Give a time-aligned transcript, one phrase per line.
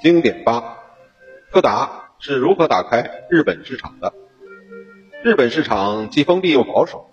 [0.00, 0.78] 经典八：
[1.50, 4.12] 柯达是如何打开日本市场的？
[5.24, 7.10] 日本市场既封闭又保守，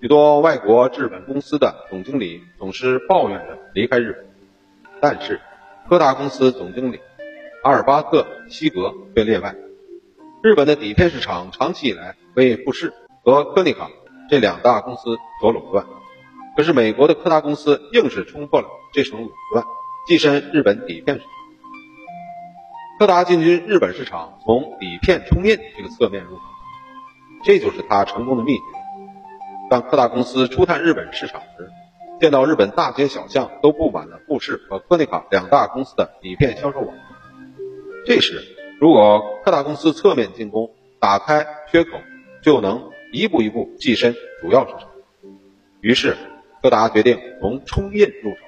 [0.00, 4.26] 许多外国制本公司的总经理总是抱怨着离开日本。
[5.00, 5.40] 但是，
[5.88, 7.00] 柯达公司总经理
[7.64, 9.56] 阿尔巴特·西格却例外。
[10.40, 12.92] 日本的底片市场长期以来被富士
[13.24, 13.90] 和柯尼卡
[14.30, 15.84] 这两大公司所垄断，
[16.56, 19.64] 可是美国的柯达公司硬是冲破了这层垄断，
[20.08, 21.37] 跻身日本底片市场。
[22.98, 26.42] 柯达进军日本市场，从底片冲印这个侧面入手，
[27.44, 28.62] 这就是他成功的秘诀。
[29.70, 31.70] 当柯达公司初探日本市场时，
[32.20, 36.92] 见到日本大街小巷都布满了富士和柯尼卡两大公司的底片销售网。
[38.04, 38.42] 这时，
[38.80, 41.90] 如果柯达公司侧面进攻，打开缺口，
[42.42, 44.88] 就能一步一步跻身主要市场。
[45.80, 46.16] 于是，
[46.60, 48.38] 柯达决定从冲印入手。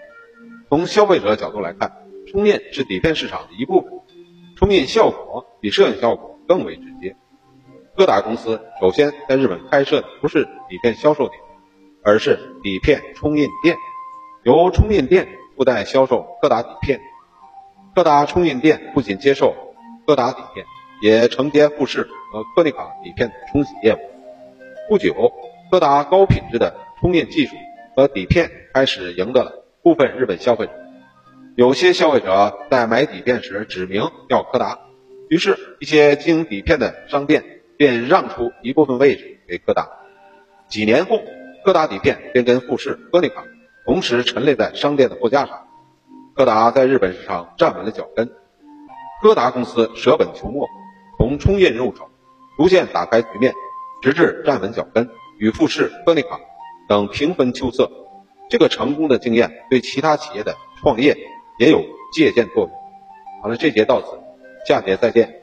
[0.69, 1.99] 从消费者角度来看，
[2.33, 3.93] 冲印是底片市场的一部分。
[4.61, 7.17] 冲印效果比摄影效果更为直接。
[7.97, 11.41] 柯达公司首先在日本开设的不是底片销售点，
[12.05, 13.75] 而是底片冲印店，
[14.43, 15.27] 由冲印店
[15.57, 17.01] 附带销售柯达底片。
[17.95, 19.55] 柯达冲印店不仅接受
[20.07, 20.67] 柯达底片，
[21.01, 23.99] 也承接富士和柯尼卡底片的冲洗业务。
[24.91, 25.33] 不久，
[25.71, 27.57] 柯达高品质的冲印技术
[27.97, 30.73] 和底片开始赢得了部分日本消费者。
[31.61, 34.79] 有些消费者在买底片时指明要柯达，
[35.29, 39.87] 于是，一些经营底片的商店便让出一部分位置给柯达。
[40.71, 41.21] 几年后，
[41.63, 43.45] 柯达底片便跟富士、柯尼卡
[43.85, 45.67] 同时陈列在商店的货架上，
[46.35, 48.31] 柯达在日本市场站稳了脚跟。
[49.21, 50.67] 柯达公司舍本求末，
[51.19, 52.09] 从冲印入手，
[52.57, 53.53] 逐渐打开局面，
[54.01, 56.41] 直至站稳脚跟，与富士、柯尼卡
[56.89, 57.91] 等平分秋色。
[58.49, 61.19] 这个成功的经验对其他企业的创业。
[61.61, 62.71] 也有借鉴作用。
[63.43, 64.19] 好了，这节到此，
[64.67, 65.40] 下节再见。